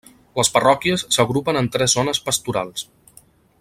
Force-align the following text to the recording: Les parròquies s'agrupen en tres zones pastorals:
Les 0.39 0.49
parròquies 0.55 1.03
s'agrupen 1.17 1.61
en 1.61 1.71
tres 1.77 1.97
zones 1.99 2.23
pastorals: 2.31 2.91